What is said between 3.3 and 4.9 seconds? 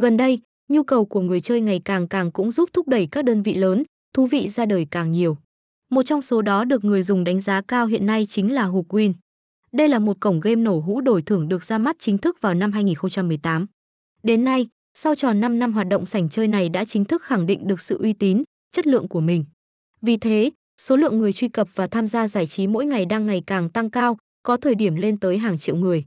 vị lớn, thú vị ra đời